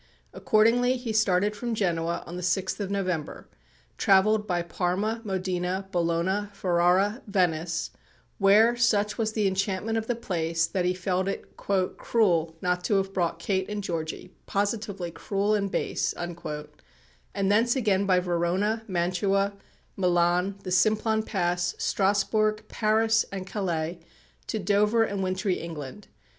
[0.33, 3.47] Accordingly he started from Genoa on the 6th of November,
[3.99, 7.91] travelled by Parma, Modena, Bologna, Ferrara, Venice
[8.39, 12.95] where, such was the enchantment of the place, that he felt it "cruel not to
[12.95, 16.35] have brought Kate and Georgy, positively cruel and base"; and
[17.51, 19.53] thence again by Verona, Mantua,
[19.95, 23.99] Milan, the Simplon Pass, Strasbourg, Paris, and Calais,
[24.47, 26.07] to Dover, and wintry England.